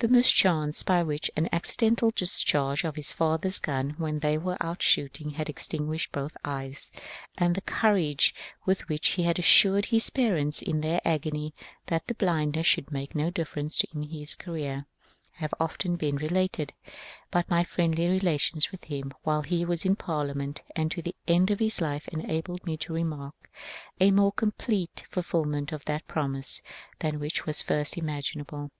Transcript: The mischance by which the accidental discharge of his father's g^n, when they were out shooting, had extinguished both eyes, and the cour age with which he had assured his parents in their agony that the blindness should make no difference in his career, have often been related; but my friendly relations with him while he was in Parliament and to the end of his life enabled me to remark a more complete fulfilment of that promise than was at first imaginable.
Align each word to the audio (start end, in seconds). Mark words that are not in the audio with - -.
The 0.00 0.08
mischance 0.08 0.82
by 0.82 1.04
which 1.04 1.30
the 1.36 1.54
accidental 1.54 2.10
discharge 2.10 2.82
of 2.82 2.96
his 2.96 3.12
father's 3.12 3.60
g^n, 3.60 3.96
when 4.00 4.18
they 4.18 4.36
were 4.36 4.56
out 4.60 4.82
shooting, 4.82 5.30
had 5.30 5.48
extinguished 5.48 6.10
both 6.10 6.36
eyes, 6.44 6.90
and 7.38 7.54
the 7.54 7.60
cour 7.60 7.96
age 7.96 8.34
with 8.66 8.88
which 8.88 9.10
he 9.10 9.22
had 9.22 9.38
assured 9.38 9.86
his 9.86 10.10
parents 10.10 10.60
in 10.60 10.80
their 10.80 11.00
agony 11.04 11.54
that 11.86 12.04
the 12.08 12.14
blindness 12.14 12.66
should 12.66 12.90
make 12.90 13.14
no 13.14 13.30
difference 13.30 13.84
in 13.94 14.02
his 14.02 14.34
career, 14.34 14.86
have 15.34 15.54
often 15.60 15.94
been 15.94 16.16
related; 16.16 16.74
but 17.30 17.48
my 17.48 17.62
friendly 17.62 18.08
relations 18.08 18.72
with 18.72 18.82
him 18.82 19.12
while 19.22 19.42
he 19.42 19.64
was 19.64 19.84
in 19.84 19.94
Parliament 19.94 20.62
and 20.74 20.90
to 20.90 21.00
the 21.00 21.14
end 21.28 21.48
of 21.52 21.60
his 21.60 21.80
life 21.80 22.08
enabled 22.08 22.66
me 22.66 22.76
to 22.76 22.92
remark 22.92 23.48
a 24.00 24.10
more 24.10 24.32
complete 24.32 25.04
fulfilment 25.08 25.70
of 25.70 25.84
that 25.84 26.08
promise 26.08 26.60
than 26.98 27.20
was 27.20 27.40
at 27.46 27.54
first 27.64 27.96
imaginable. 27.96 28.72